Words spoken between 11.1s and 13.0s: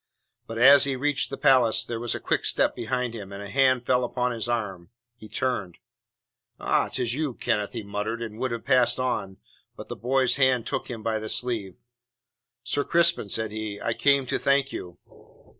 the sleeve. "Sir